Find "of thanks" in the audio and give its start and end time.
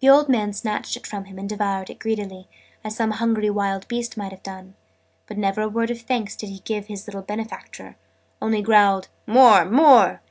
5.90-6.36